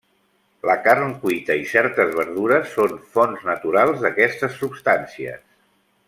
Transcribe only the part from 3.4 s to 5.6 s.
naturals d'aquestes substàncies.